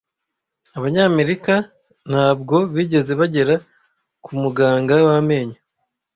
Abanyamerika 0.77 1.53
ntabwo 2.09 2.55
bigeze 2.75 3.11
bagera 3.19 3.55
Ku 4.23 4.31
Muganga 4.41 4.95
w'amenyo 5.07 5.57